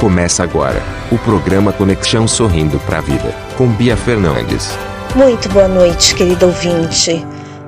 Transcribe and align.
Começa 0.00 0.42
agora 0.42 0.82
o 1.10 1.16
programa 1.16 1.72
Conexão 1.72 2.28
Sorrindo 2.28 2.78
para 2.80 2.98
a 2.98 3.00
Vida, 3.00 3.34
com 3.56 3.66
Bia 3.66 3.96
Fernandes. 3.96 4.68
Muito 5.14 5.48
boa 5.48 5.66
noite, 5.66 6.14
querido 6.14 6.44
ouvinte 6.44 7.12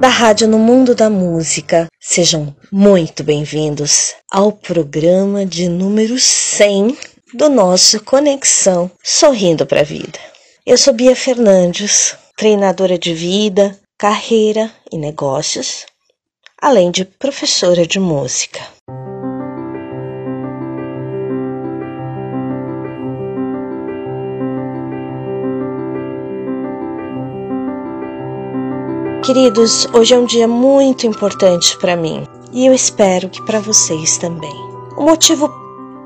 da 0.00 0.08
Rádio 0.08 0.48
no 0.48 0.58
Mundo 0.58 0.94
da 0.94 1.10
Música. 1.10 1.86
Sejam 2.00 2.56
muito 2.72 3.22
bem-vindos 3.22 4.14
ao 4.32 4.52
programa 4.52 5.44
de 5.44 5.68
número 5.68 6.18
100 6.18 6.96
do 7.34 7.50
nosso 7.50 8.02
Conexão 8.02 8.90
Sorrindo 9.02 9.66
para 9.66 9.80
a 9.80 9.84
Vida. 9.84 10.18
Eu 10.64 10.78
sou 10.78 10.94
Bia 10.94 11.14
Fernandes, 11.14 12.16
treinadora 12.38 12.98
de 12.98 13.12
vida, 13.12 13.78
carreira 13.98 14.70
e 14.90 14.96
negócios, 14.96 15.84
além 16.58 16.90
de 16.90 17.04
professora 17.04 17.86
de 17.86 18.00
música. 18.00 18.62
Queridos, 29.24 29.88
hoje 29.94 30.12
é 30.12 30.18
um 30.18 30.26
dia 30.26 30.46
muito 30.46 31.06
importante 31.06 31.78
para 31.78 31.96
mim 31.96 32.28
e 32.52 32.66
eu 32.66 32.74
espero 32.74 33.30
que 33.30 33.40
para 33.40 33.58
vocês 33.58 34.18
também. 34.18 34.54
O 34.98 35.02
motivo 35.02 35.48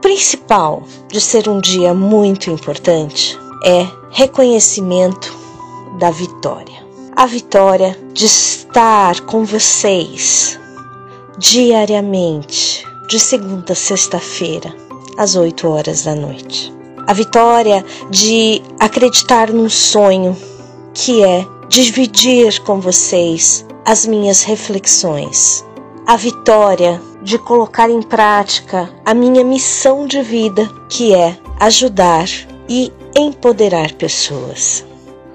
principal 0.00 0.84
de 1.08 1.20
ser 1.20 1.48
um 1.48 1.60
dia 1.60 1.92
muito 1.92 2.48
importante 2.48 3.36
é 3.64 3.88
reconhecimento 4.10 5.36
da 5.98 6.12
vitória. 6.12 6.86
A 7.16 7.26
vitória 7.26 7.98
de 8.12 8.26
estar 8.26 9.20
com 9.22 9.44
vocês 9.44 10.56
diariamente, 11.36 12.86
de 13.08 13.18
segunda 13.18 13.72
a 13.72 13.76
sexta-feira, 13.76 14.72
às 15.16 15.34
8 15.34 15.66
horas 15.68 16.04
da 16.04 16.14
noite. 16.14 16.72
A 17.04 17.12
vitória 17.12 17.84
de 18.10 18.62
acreditar 18.78 19.52
num 19.52 19.68
sonho 19.68 20.36
que 20.94 21.24
é 21.24 21.44
dividir 21.68 22.60
com 22.60 22.80
vocês 22.80 23.66
as 23.84 24.06
minhas 24.06 24.42
reflexões. 24.42 25.64
A 26.06 26.16
vitória 26.16 27.00
de 27.22 27.38
colocar 27.38 27.90
em 27.90 28.00
prática 28.00 28.88
a 29.04 29.12
minha 29.12 29.44
missão 29.44 30.06
de 30.06 30.22
vida, 30.22 30.68
que 30.88 31.14
é 31.14 31.36
ajudar 31.60 32.26
e 32.68 32.90
empoderar 33.14 33.92
pessoas. 33.92 34.84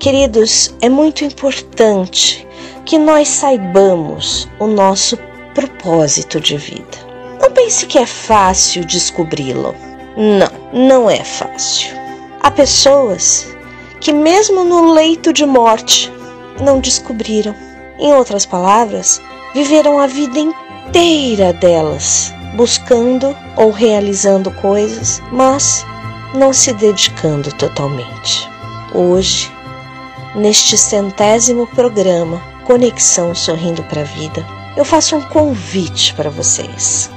Queridos, 0.00 0.74
é 0.80 0.88
muito 0.88 1.24
importante 1.24 2.46
que 2.84 2.98
nós 2.98 3.28
saibamos 3.28 4.48
o 4.58 4.66
nosso 4.66 5.16
propósito 5.54 6.40
de 6.40 6.56
vida. 6.56 7.06
Não 7.40 7.50
pense 7.52 7.86
que 7.86 7.98
é 7.98 8.06
fácil 8.06 8.84
descobri-lo. 8.84 9.74
Não, 10.16 10.80
não 10.88 11.10
é 11.10 11.22
fácil. 11.22 11.96
Há 12.40 12.50
pessoas 12.50 13.55
que, 14.06 14.12
mesmo 14.12 14.62
no 14.62 14.92
leito 14.92 15.32
de 15.32 15.44
morte, 15.44 16.12
não 16.60 16.78
descobriram. 16.78 17.52
Em 17.98 18.14
outras 18.14 18.46
palavras, 18.46 19.20
viveram 19.52 19.98
a 19.98 20.06
vida 20.06 20.38
inteira 20.38 21.52
delas 21.52 22.32
buscando 22.54 23.36
ou 23.56 23.72
realizando 23.72 24.52
coisas, 24.52 25.20
mas 25.32 25.84
não 26.36 26.52
se 26.52 26.72
dedicando 26.72 27.52
totalmente. 27.56 28.48
Hoje, 28.94 29.50
neste 30.36 30.78
centésimo 30.78 31.66
programa 31.66 32.40
Conexão 32.64 33.34
Sorrindo 33.34 33.82
para 33.82 34.02
a 34.02 34.04
Vida, 34.04 34.46
eu 34.76 34.84
faço 34.84 35.16
um 35.16 35.22
convite 35.22 36.14
para 36.14 36.30
vocês. 36.30 37.10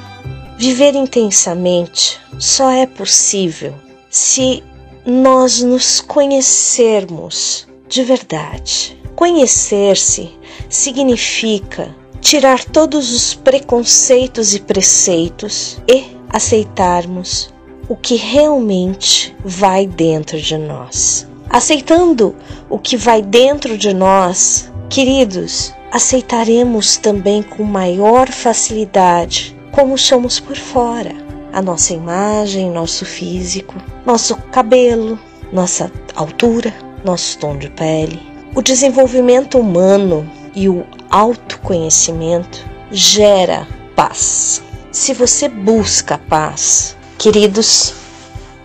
Viver 0.58 0.96
intensamente 0.96 2.20
só 2.40 2.72
é 2.72 2.88
possível 2.88 3.76
se 4.10 4.64
nós 5.10 5.62
nos 5.62 6.00
conhecermos 6.02 7.68
de 7.88 8.04
verdade. 8.04 8.98
Conhecer-se 9.16 10.32
significa 10.70 11.96
tirar 12.22 12.64
todos 12.64 13.12
os 13.14 13.34
preconceitos 13.34 14.54
e 14.54 14.60
preceitos 14.60 15.82
e 15.88 16.06
aceitarmos 16.30 17.54
o 17.88 17.96
que 17.96 18.16
realmente 18.16 19.36
vai 19.44 19.88
dentro 19.88 20.40
de 20.40 20.58
nós. 20.58 21.28
Aceitando 21.50 22.36
o 22.70 22.78
que 22.78 22.96
vai 22.96 23.22
dentro 23.22 23.78
de 23.78 23.94
nós, 23.94 24.72
queridos, 24.90 25.74
aceitaremos 25.92 26.98
também 26.98 27.42
com 27.42 27.64
maior 27.64 28.30
facilidade 28.30 29.58
como 29.72 29.98
somos 29.98 30.40
por 30.40 30.56
fora. 30.56 31.29
A 31.52 31.62
nossa 31.62 31.94
imagem, 31.94 32.70
nosso 32.70 33.06
físico, 33.06 33.76
nosso 34.06 34.36
cabelo, 34.52 35.20
nossa 35.52 35.92
altura, 36.16 36.74
nosso 37.04 37.38
tom 37.40 37.58
de 37.58 37.70
pele, 37.70 38.22
o 38.56 38.62
desenvolvimento 38.62 39.58
humano 39.58 40.30
e 40.56 40.70
o 40.70 40.86
autoconhecimento 41.10 42.64
gera 42.92 43.68
paz. 43.96 44.62
Se 44.92 45.14
você 45.14 45.48
busca 45.48 46.18
paz, 46.18 46.96
queridos, 47.18 47.94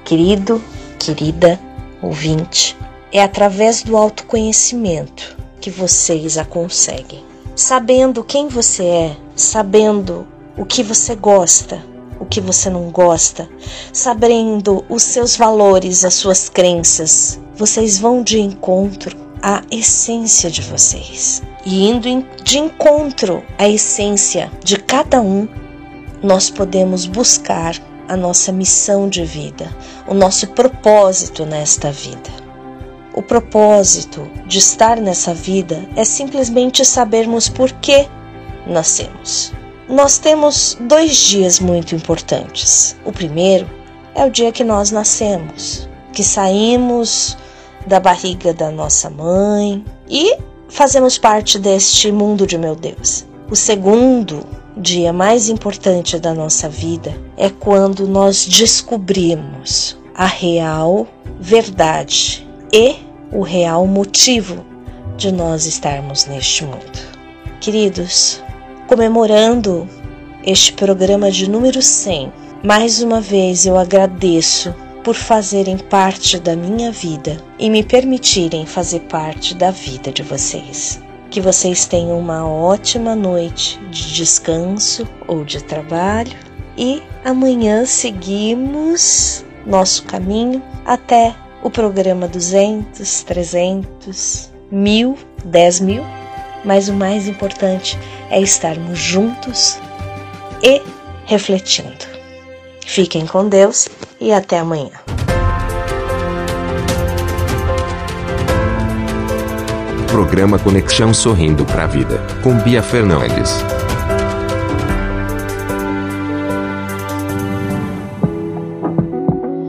querido, 0.05 0.63
querida 0.99 1.59
ouvinte, 2.03 2.77
é 3.13 3.23
através 3.23 3.83
do 3.83 3.97
autoconhecimento 3.97 5.37
que 5.61 5.71
vocês 5.71 6.37
a 6.37 6.45
conseguem. 6.45 7.25
Sabendo 7.57 8.25
quem 8.25 8.49
você 8.49 8.85
é, 8.85 9.17
sabendo 9.37 10.27
o 10.57 10.65
que 10.65 10.83
você 10.83 11.15
gosta, 11.15 11.83
o 12.25 12.27
que 12.27 12.41
você 12.41 12.71
não 12.71 12.91
gosta, 12.91 13.49
sabendo 13.93 14.85
os 14.89 15.03
seus 15.03 15.37
valores, 15.37 16.05
as 16.05 16.15
suas 16.15 16.49
crenças, 16.49 17.39
vocês 17.55 17.99
vão 17.99 18.23
de 18.23 18.41
encontro 18.41 19.17
a 19.43 19.63
essência 19.71 20.51
de 20.51 20.63
vocês. 20.63 21.43
E 21.67 21.87
indo 21.87 22.09
de 22.43 22.59
encontro 22.59 23.43
à 23.59 23.69
essência 23.69 24.51
de 24.65 24.79
cada 24.79 25.21
um, 25.21 25.47
nós 26.23 26.49
podemos 26.49 27.05
buscar 27.05 27.75
a 28.09 28.17
nossa 28.17 28.51
missão 28.51 29.09
de 29.09 29.25
vida, 29.25 29.71
o 30.09 30.15
nosso 30.15 30.49
propósito 30.49 31.45
nesta 31.45 31.93
vida. 31.93 32.31
O 33.15 33.23
propósito 33.23 34.29
de 34.47 34.59
estar 34.59 34.97
nessa 34.97 35.35
vida 35.35 35.87
é 35.95 36.05
simplesmente 36.05 36.85
sabermos 36.85 37.49
por 37.49 37.71
que 37.71 38.09
nascemos. 38.67 39.53
Nós 39.89 40.17
temos 40.17 40.77
dois 40.81 41.17
dias 41.17 41.61
muito 41.61 41.95
importantes. 41.95 42.97
O 43.05 43.13
primeiro 43.13 43.69
é 44.15 44.25
o 44.25 44.31
dia 44.31 44.51
que 44.51 44.65
nós 44.65 44.91
nascemos, 44.91 45.89
que 46.13 46.25
saímos 46.25 47.37
da 47.87 48.01
barriga 48.01 48.55
da 48.55 48.71
nossa 48.71 49.11
mãe 49.11 49.85
e 50.09 50.39
fazemos 50.69 51.19
parte 51.19 51.59
deste 51.59 52.11
mundo 52.11 52.47
de 52.47 52.57
meu 52.57 52.75
Deus. 52.75 53.27
O 53.51 53.55
segundo 53.55 54.47
dia 54.77 55.13
mais 55.13 55.51
importante 55.51 56.19
da 56.19 56.33
nossa 56.33 56.69
vida 56.69 57.15
é 57.37 57.51
quando 57.51 58.09
nós 58.09 58.47
descobrimos 58.47 59.99
a 60.15 60.27
real 60.27 61.07
verdade 61.39 62.49
e 62.73 62.97
o 63.31 63.43
real 63.43 63.87
motivo 63.87 64.65
de 65.17 65.31
nós 65.31 65.67
estarmos 65.67 66.25
neste 66.27 66.65
mundo. 66.65 67.15
Queridos, 67.61 68.43
comemorando 68.87 69.89
este 70.45 70.73
programa 70.73 71.31
de 71.31 71.49
número 71.49 71.81
100, 71.81 72.33
mais 72.63 73.03
uma 73.03 73.21
vez 73.21 73.67
eu 73.67 73.79
agradeço 73.79 74.75
por 75.03 75.15
fazerem 75.15 75.77
parte 75.77 76.39
da 76.39 76.55
minha 76.57 76.91
vida 76.91 77.37
e 77.59 77.69
me 77.69 77.83
permitirem 77.83 78.67
fazer 78.67 79.01
parte 79.01 79.55
da 79.55 79.71
vida 79.71 80.11
de 80.11 80.23
vocês. 80.23 81.01
Que 81.31 81.41
vocês 81.41 81.87
tenham 81.87 82.19
uma 82.19 82.47
ótima 82.47 83.15
noite 83.15 83.79
de 83.91 84.15
descanso 84.15 85.07
ou 85.27 85.45
de 85.45 85.63
trabalho 85.63 86.37
e 86.77 87.03
amanhã 87.25 87.85
seguimos 87.85 89.45
nosso 89.67 90.05
caminho 90.05 90.63
até 90.85 91.35
o 91.63 91.71
programa 91.71 92.29
200, 92.29 93.23
300, 93.23 94.51
mil, 94.71 95.17
10 95.45 95.81
mil. 95.81 96.05
Mas 96.65 96.89
o 96.89 96.95
mais 96.95 97.29
importante 97.29 97.99
é 98.31 98.41
estarmos 98.41 98.99
juntos 98.99 99.79
e 100.63 100.83
refletindo. 101.27 102.05
Fiquem 102.87 103.27
com 103.27 103.49
Deus 103.49 103.89
e 104.21 104.33
até 104.33 104.59
amanhã. 104.59 104.93
Programa 110.09 110.59
Conexão 110.59 111.13
Sorrindo 111.13 111.65
para 111.65 111.85
a 111.85 111.87
Vida, 111.87 112.25
com 112.43 112.55
Bia 112.59 112.83
Fernandes. 112.83 113.53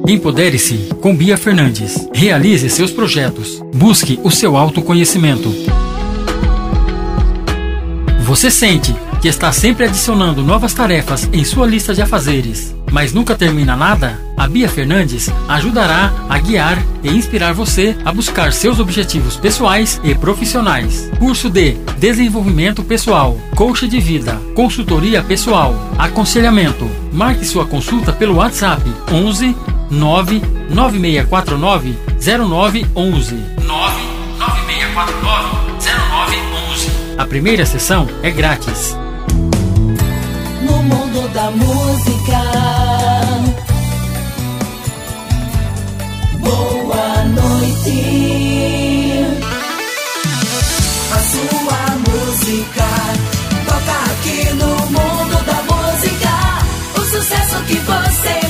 Empodere-se 0.08 0.90
com 1.02 1.16
Bia 1.16 1.36
Fernandes. 1.36 2.08
Realize 2.14 2.70
seus 2.70 2.92
projetos. 2.92 3.60
Busque 3.74 4.20
o 4.24 4.30
seu 4.30 4.56
autoconhecimento. 4.56 5.50
Você 8.26 8.52
sente 8.52 8.94
que 9.22 9.28
está 9.28 9.52
sempre 9.52 9.86
adicionando 9.86 10.44
novas 10.44 10.74
tarefas 10.74 11.30
em 11.32 11.46
sua 11.46 11.66
lista 11.66 11.94
de 11.94 12.02
afazeres 12.02 12.76
mas 12.96 13.12
nunca 13.12 13.36
termina 13.36 13.76
nada? 13.76 14.18
A 14.38 14.48
Bia 14.48 14.70
Fernandes 14.70 15.30
ajudará 15.50 16.14
a 16.30 16.40
guiar 16.40 16.82
e 17.04 17.10
inspirar 17.10 17.54
você 17.54 17.94
a 18.06 18.14
buscar 18.14 18.54
seus 18.54 18.80
objetivos 18.80 19.36
pessoais 19.36 20.00
e 20.02 20.16
profissionais. 20.16 21.12
Curso 21.20 21.50
de 21.50 21.74
Desenvolvimento 21.98 22.86
Pessoal, 22.86 23.38
Coach 23.54 23.86
de 23.86 24.00
Vida, 24.00 24.40
Consultoria 24.56 25.22
Pessoal, 25.22 25.76
Aconselhamento. 25.98 26.90
Marque 27.12 27.44
sua 27.44 27.66
consulta 27.66 28.14
pelo 28.14 28.36
WhatsApp 28.36 28.82
11 29.12 29.54
99649 29.92 31.98
0911. 32.22 33.36
99649 33.62 35.50
0911. 35.78 37.05
A 37.18 37.26
primeira 37.26 37.66
sessão 37.66 38.08
é 38.22 38.30
grátis. 38.30 38.94
No 40.62 40.84
mundo 40.84 41.30
da 41.34 41.50
música. 41.52 42.42
Boa 46.40 47.24
noite. 47.24 47.96
A 51.10 51.20
sua 51.20 51.80
música 52.06 52.88
toca 53.66 53.98
aqui 54.12 54.54
no 54.56 54.76
mundo 54.88 55.46
da 55.46 55.64
música. 55.74 56.34
O 56.98 57.02
sucesso 57.02 57.64
que 57.64 57.76
você 57.76 58.45